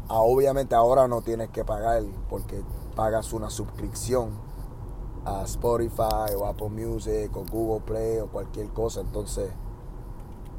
Ah, 0.08 0.22
obviamente 0.22 0.74
ahora 0.74 1.06
no 1.08 1.20
tienes 1.20 1.50
que 1.50 1.66
pagar 1.66 2.02
porque 2.30 2.62
pagas 2.96 3.34
una 3.34 3.50
suscripción 3.50 4.30
a 5.26 5.42
Spotify 5.44 6.32
o 6.38 6.46
Apple 6.46 6.70
Music 6.70 7.36
o 7.36 7.44
Google 7.44 7.82
Play 7.84 8.18
o 8.20 8.28
cualquier 8.28 8.68
cosa. 8.68 9.02
Entonces, 9.02 9.50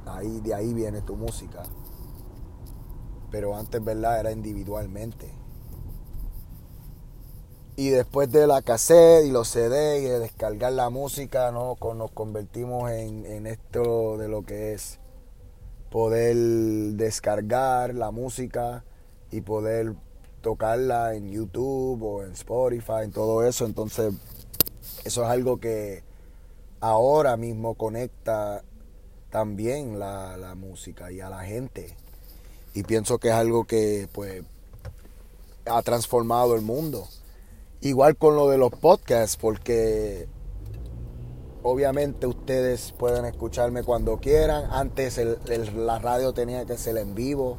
ahí, 0.10 0.39
de 0.42 0.54
ahí 0.54 0.74
viene 0.74 1.01
tu 1.01 1.16
música. 1.16 1.63
Pero 3.32 3.56
antes, 3.56 3.84
¿verdad? 3.84 4.20
Era 4.20 4.32
individualmente. 4.32 5.34
Y 7.75 7.89
después 7.89 8.30
de 8.32 8.46
la 8.46 8.62
cassette 8.62 9.25
y 9.25 9.32
los 9.32 9.48
CD 9.48 10.00
y 10.00 10.04
de 10.04 10.20
descargar 10.20 10.74
la 10.74 10.89
música, 10.89 11.51
¿no? 11.51 11.78
nos 11.96 12.12
convertimos 12.12 12.92
en, 12.92 13.25
en 13.25 13.48
esto 13.48 14.18
de 14.18 14.28
lo 14.28 14.44
que 14.44 14.74
es 14.74 15.00
poder 15.89 16.36
descargar 16.36 17.96
la 17.96 18.12
música 18.12 18.84
y 19.32 19.42
poder 19.42 19.96
tocarla 20.42 21.16
en 21.16 21.32
YouTube 21.32 22.04
o 22.04 22.24
en 22.24 22.32
Spotify, 22.32 23.04
en 23.04 23.12
todo 23.12 23.44
eso. 23.44 23.66
Entonces, 23.66 24.13
eso 25.06 25.24
es 25.24 25.30
algo 25.30 25.60
que 25.60 26.04
ahora 26.80 27.38
mismo 27.38 27.75
conecta 27.75 28.63
también 29.29 30.00
la, 30.00 30.38
la 30.38 30.55
música 30.55 31.12
y 31.12 31.21
a 31.21 31.29
la 31.29 31.43
gente. 31.43 31.95
Y 32.74 32.83
pienso 32.83 33.17
que 33.17 33.29
es 33.29 33.33
algo 33.33 33.65
que 33.65 34.07
pues 34.13 34.43
ha 35.65 35.81
transformado 35.81 36.55
el 36.55 36.62
mundo. 36.62 37.07
Igual 37.81 38.17
con 38.17 38.36
lo 38.36 38.50
de 38.50 38.57
los 38.57 38.71
podcasts, 38.71 39.38
porque 39.38 40.27
obviamente 41.63 42.27
ustedes 42.27 42.91
pueden 42.91 43.25
escucharme 43.25 43.83
cuando 43.83 44.17
quieran. 44.17 44.65
Antes 44.71 45.19
la 45.75 46.00
radio 46.00 46.33
tenía 46.33 46.65
que 46.65 46.77
ser 46.77 46.98
en 46.98 47.15
vivo 47.15 47.57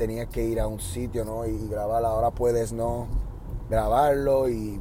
tenías 0.00 0.28
que 0.28 0.42
ir 0.42 0.58
a 0.58 0.66
un 0.66 0.80
sitio 0.80 1.26
¿no? 1.26 1.46
y, 1.46 1.68
grabar. 1.68 2.02
Ahora 2.06 2.30
puedes 2.30 2.72
no 2.72 3.06
grabarlo 3.68 4.48
y, 4.48 4.80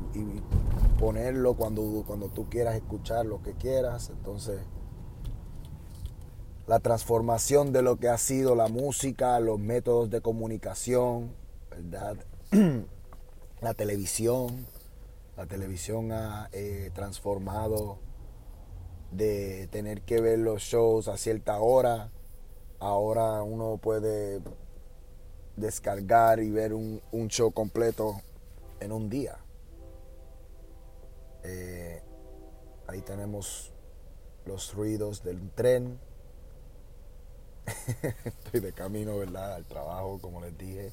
ponerlo 0.97 1.55
cuando, 1.55 2.03
cuando 2.07 2.29
tú 2.29 2.47
quieras 2.49 2.75
escuchar 2.75 3.25
lo 3.25 3.43
que 3.43 3.51
quieras. 3.51 4.09
Entonces, 4.11 4.61
la 6.69 6.79
transformación 6.79 7.73
de 7.73 7.81
lo 7.81 7.97
que 7.97 8.09
ha 8.09 8.19
sido 8.19 8.53
la 8.53 8.67
música, 8.67 9.39
los 9.39 9.57
métodos 9.57 10.11
de 10.11 10.21
comunicación, 10.21 11.33
¿verdad? 11.71 12.15
la 13.61 13.73
televisión. 13.73 14.67
La 15.35 15.47
televisión 15.47 16.11
ha 16.11 16.47
eh, 16.51 16.91
transformado 16.93 17.97
de 19.11 19.67
tener 19.71 20.03
que 20.03 20.21
ver 20.21 20.37
los 20.37 20.61
shows 20.61 21.07
a 21.07 21.17
cierta 21.17 21.59
hora. 21.59 22.11
Ahora 22.77 23.41
uno 23.41 23.79
puede 23.81 24.39
descargar 25.55 26.39
y 26.39 26.51
ver 26.51 26.75
un, 26.75 27.01
show 27.29 27.51
completo 27.51 28.21
en 28.79 28.91
un 28.91 29.09
día. 29.09 29.39
Eh, 31.43 32.03
ahí 32.85 33.01
tenemos 33.01 33.73
los 34.45 34.75
ruidos 34.75 35.23
del 35.23 35.49
tren. 35.55 35.99
Estoy 38.25 38.59
de 38.59 38.73
camino, 38.73 39.17
¿verdad? 39.17 39.55
Al 39.55 39.65
trabajo, 39.65 40.19
como 40.21 40.41
les 40.41 40.57
dije. 40.57 40.91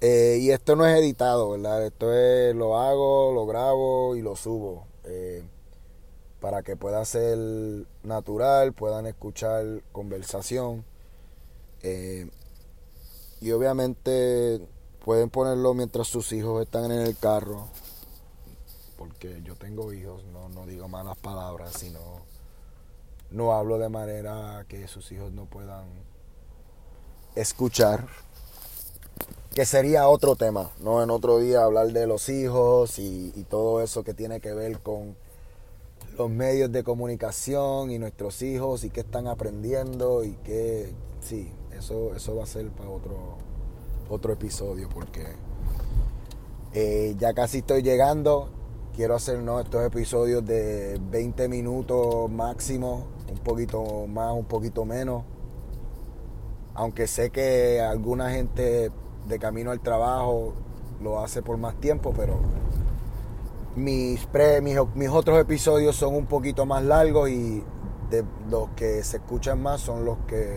Eh, 0.00 0.38
y 0.40 0.50
esto 0.50 0.76
no 0.76 0.86
es 0.86 0.98
editado, 0.98 1.50
¿verdad? 1.50 1.84
Esto 1.84 2.12
es, 2.12 2.54
lo 2.54 2.78
hago, 2.78 3.32
lo 3.32 3.46
grabo 3.46 4.16
y 4.16 4.22
lo 4.22 4.36
subo. 4.36 4.86
Eh, 5.04 5.42
para 6.40 6.62
que 6.62 6.76
pueda 6.76 7.04
ser 7.04 7.36
natural, 8.02 8.72
puedan 8.72 9.06
escuchar 9.06 9.82
conversación. 9.92 10.84
Y 13.40 13.52
obviamente 13.52 14.60
pueden 15.04 15.30
ponerlo 15.30 15.74
mientras 15.74 16.08
sus 16.08 16.32
hijos 16.32 16.60
están 16.60 16.90
en 16.90 17.00
el 17.00 17.16
carro, 17.16 17.68
porque 18.96 19.40
yo 19.44 19.54
tengo 19.54 19.92
hijos, 19.92 20.24
no, 20.32 20.48
no 20.48 20.66
digo 20.66 20.88
malas 20.88 21.16
palabras, 21.18 21.72
sino 21.72 22.00
no 23.30 23.52
hablo 23.52 23.78
de 23.78 23.88
manera 23.88 24.64
que 24.68 24.88
sus 24.88 25.10
hijos 25.12 25.32
no 25.32 25.46
puedan 25.46 25.86
escuchar, 27.34 28.06
que 29.54 29.64
sería 29.64 30.08
otro 30.08 30.36
tema, 30.36 30.70
¿no? 30.80 31.02
En 31.02 31.10
otro 31.10 31.38
día 31.38 31.64
hablar 31.64 31.92
de 31.92 32.06
los 32.06 32.28
hijos 32.28 32.98
y, 32.98 33.30
todo 33.48 33.82
eso 33.82 34.04
que 34.04 34.14
tiene 34.14 34.40
que 34.40 34.52
ver 34.52 34.80
con 34.80 35.16
los 36.16 36.30
medios 36.30 36.70
de 36.72 36.84
comunicación 36.84 37.90
y 37.90 37.98
nuestros 37.98 38.42
hijos 38.42 38.84
y 38.84 38.90
qué 38.90 39.00
están 39.00 39.26
aprendiendo 39.26 40.24
y 40.24 40.32
qué, 40.44 40.92
sí, 41.20 41.52
eso, 41.76 42.14
eso 42.14 42.36
va 42.36 42.42
a 42.42 42.46
ser 42.46 42.68
para 42.70 42.90
otro, 42.90 43.38
otro 44.10 44.32
episodio 44.32 44.88
porque 44.88 45.24
eh, 46.74 47.14
ya 47.18 47.32
casi 47.34 47.58
estoy 47.58 47.82
llegando. 47.82 48.50
Quiero 48.94 49.14
hacer 49.14 49.40
estos 49.60 49.86
episodios 49.86 50.44
de 50.44 51.00
20 51.10 51.48
minutos 51.48 52.30
máximo, 52.30 53.06
un 53.30 53.38
poquito 53.38 54.06
más, 54.06 54.32
un 54.32 54.44
poquito 54.44 54.84
menos. 54.84 55.24
Aunque 56.74 57.06
sé 57.06 57.30
que 57.30 57.80
alguna 57.80 58.30
gente 58.30 58.90
de 59.26 59.38
camino 59.38 59.70
al 59.70 59.80
trabajo 59.80 60.54
lo 61.02 61.20
hace 61.20 61.42
por 61.42 61.56
más 61.56 61.74
tiempo, 61.76 62.12
pero 62.16 62.38
mis, 63.76 64.24
pre, 64.26 64.60
mis, 64.60 64.76
mis 64.94 65.08
otros 65.08 65.38
episodios 65.38 65.96
son 65.96 66.14
un 66.14 66.26
poquito 66.26 66.66
más 66.66 66.82
largos 66.82 67.28
y 67.30 67.62
de 68.10 68.24
los 68.48 68.70
que 68.70 69.02
se 69.04 69.18
escuchan 69.18 69.62
más 69.62 69.80
son 69.80 70.04
los 70.04 70.18
que 70.26 70.56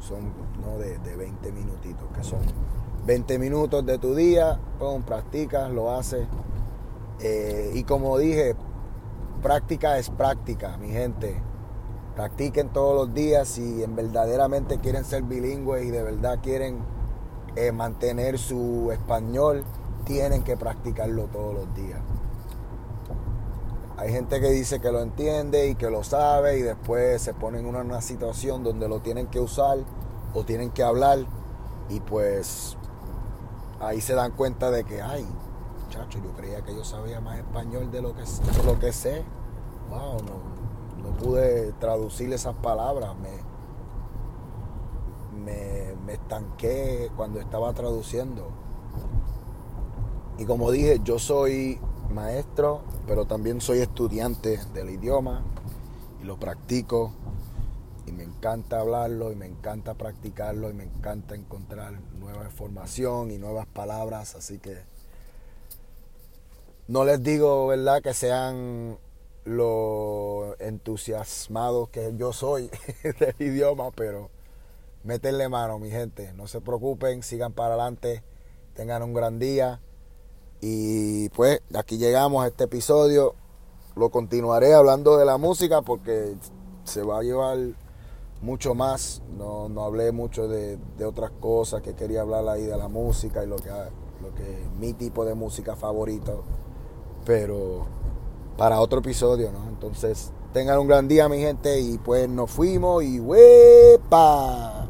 son 0.00 0.32
¿no? 0.60 0.78
de, 0.78 1.16
20 1.16 1.52
minutitos, 1.52 2.08
que 2.14 2.24
son 2.24 2.40
20 3.06 3.38
minutos 3.38 3.84
de 3.86 3.98
tu 3.98 4.14
día, 4.14 4.58
pum, 4.78 5.02
practicas, 5.02 5.70
lo 5.70 5.92
haces. 5.92 6.26
Eh, 7.20 7.72
y 7.74 7.84
como 7.84 8.18
dije, 8.18 8.56
práctica 9.42 9.98
es 9.98 10.10
práctica, 10.10 10.76
mi 10.78 10.88
gente. 10.90 11.40
Practiquen 12.20 12.68
todos 12.68 12.94
los 12.94 13.14
días 13.14 13.48
si 13.48 13.82
en 13.82 13.96
verdaderamente 13.96 14.78
quieren 14.78 15.06
ser 15.06 15.22
bilingües 15.22 15.86
y 15.86 15.90
de 15.90 16.02
verdad 16.02 16.38
quieren 16.42 16.80
eh, 17.56 17.72
mantener 17.72 18.38
su 18.38 18.90
español, 18.92 19.64
tienen 20.04 20.42
que 20.42 20.54
practicarlo 20.58 21.28
todos 21.28 21.54
los 21.54 21.74
días. 21.74 21.98
Hay 23.96 24.12
gente 24.12 24.38
que 24.38 24.50
dice 24.50 24.80
que 24.80 24.92
lo 24.92 25.00
entiende 25.00 25.68
y 25.68 25.76
que 25.76 25.88
lo 25.88 26.04
sabe 26.04 26.58
y 26.58 26.60
después 26.60 27.22
se 27.22 27.32
ponen 27.32 27.66
en 27.66 27.74
una, 27.74 28.02
situación 28.02 28.64
donde 28.64 28.86
lo 28.86 29.00
tienen 29.00 29.28
que 29.28 29.40
usar 29.40 29.78
o 30.34 30.44
tienen 30.44 30.72
que 30.72 30.82
hablar 30.82 31.20
y 31.88 32.00
pues 32.00 32.76
ahí 33.80 34.02
se 34.02 34.12
dan 34.12 34.32
cuenta 34.32 34.70
de 34.70 34.84
que, 34.84 35.00
ay, 35.00 35.26
muchacho, 35.86 36.18
yo 36.22 36.36
creía 36.36 36.60
que 36.60 36.74
yo 36.76 36.84
sabía 36.84 37.22
más 37.22 37.38
español 37.38 37.90
de 37.90 38.02
lo 38.02 38.14
que, 38.14 38.24
lo 38.66 38.78
que 38.78 38.92
sé. 38.92 39.24
Wow, 39.88 40.22
no, 40.22 40.59
no 41.02 41.16
pude 41.16 41.72
traducir 41.74 42.32
esas 42.32 42.54
palabras. 42.56 43.14
Me, 43.16 43.30
me, 45.44 45.94
me 46.06 46.12
estanqué 46.14 47.10
cuando 47.16 47.40
estaba 47.40 47.72
traduciendo. 47.72 48.48
Y 50.38 50.44
como 50.44 50.70
dije, 50.70 51.00
yo 51.04 51.18
soy 51.18 51.80
maestro, 52.10 52.82
pero 53.06 53.26
también 53.26 53.60
soy 53.60 53.80
estudiante 53.80 54.58
del 54.74 54.90
idioma 54.90 55.44
y 56.20 56.24
lo 56.24 56.38
practico 56.38 57.12
y 58.06 58.12
me 58.12 58.24
encanta 58.24 58.80
hablarlo 58.80 59.30
y 59.32 59.36
me 59.36 59.46
encanta 59.46 59.94
practicarlo 59.94 60.70
y 60.70 60.74
me 60.74 60.84
encanta 60.84 61.34
encontrar 61.34 62.00
nueva 62.18 62.44
información 62.44 63.30
y 63.30 63.38
nuevas 63.38 63.66
palabras, 63.66 64.34
así 64.34 64.58
que 64.58 64.78
no 66.88 67.04
les 67.04 67.22
digo, 67.22 67.68
¿verdad?, 67.68 68.02
que 68.02 68.14
sean 68.14 68.98
lo 69.44 70.56
entusiasmados 70.60 71.88
que 71.88 72.14
yo 72.16 72.32
soy 72.32 72.70
del 73.18 73.34
idioma, 73.38 73.90
pero 73.90 74.30
métenle 75.04 75.48
mano, 75.48 75.78
mi 75.78 75.90
gente, 75.90 76.32
no 76.34 76.46
se 76.46 76.60
preocupen, 76.60 77.22
sigan 77.22 77.52
para 77.52 77.74
adelante, 77.74 78.22
tengan 78.74 79.02
un 79.02 79.14
gran 79.14 79.38
día 79.38 79.80
y 80.60 81.30
pues 81.30 81.62
aquí 81.74 81.96
llegamos 81.96 82.44
a 82.44 82.48
este 82.48 82.64
episodio, 82.64 83.34
lo 83.96 84.10
continuaré 84.10 84.74
hablando 84.74 85.16
de 85.16 85.24
la 85.24 85.38
música 85.38 85.82
porque 85.82 86.34
se 86.84 87.02
va 87.02 87.20
a 87.20 87.22
llevar 87.22 87.58
mucho 88.42 88.74
más. 88.74 89.22
No, 89.36 89.68
no 89.68 89.84
hablé 89.84 90.12
mucho 90.12 90.48
de, 90.48 90.78
de, 90.98 91.04
otras 91.04 91.30
cosas 91.40 91.82
que 91.82 91.94
quería 91.94 92.22
hablar 92.22 92.46
ahí 92.48 92.64
de 92.64 92.76
la 92.76 92.88
música 92.88 93.44
y 93.44 93.46
lo 93.46 93.56
que, 93.56 93.70
lo 93.70 94.34
que 94.34 94.62
es 94.62 94.70
mi 94.78 94.92
tipo 94.92 95.24
de 95.24 95.34
música 95.34 95.76
favorito. 95.76 96.44
Pero 97.24 97.86
para 98.60 98.78
otro 98.78 98.98
episodio, 98.98 99.50
¿no? 99.50 99.70
Entonces, 99.70 100.32
tengan 100.52 100.78
un 100.78 100.86
gran 100.86 101.08
día, 101.08 101.30
mi 101.30 101.38
gente, 101.38 101.80
y 101.80 101.96
pues 101.96 102.28
nos 102.28 102.50
fuimos 102.50 103.02
y 103.02 103.18
¡wepa! 103.18 104.86